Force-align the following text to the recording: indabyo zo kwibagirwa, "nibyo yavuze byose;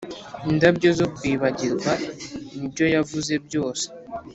indabyo 0.51 0.89
zo 0.99 1.07
kwibagirwa, 1.15 1.91
"nibyo 2.55 2.85
yavuze 2.95 3.33
byose; 3.45 3.85